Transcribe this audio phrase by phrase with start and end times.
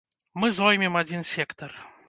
[0.43, 1.81] Мы зоймем адзін сектар.